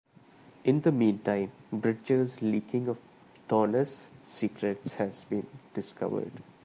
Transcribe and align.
In 0.63 0.81
the 0.81 0.91
meantime, 0.91 1.51
Bridger's 1.71 2.41
leaking 2.41 2.87
of 2.87 2.99
Thorness' 3.47 4.07
secrets 4.23 4.95
has 4.95 5.25
been 5.25 5.45
discovered. 5.75 6.41